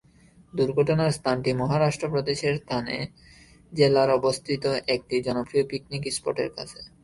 দুর্ঘটনার 0.53 1.11
স্থানটি 1.11 1.51
মহারাষ্ট্র 1.53 2.05
প্রদেশের 2.09 2.55
থানে 2.69 2.97
জেলায় 3.73 4.11
অবস্থিত 4.19 4.63
একটি 4.87 5.15
জনপ্রিয় 5.21 5.63
পিকনিক 5.67 6.03
স্পটের 6.13 6.49
কাছে। 6.57 6.79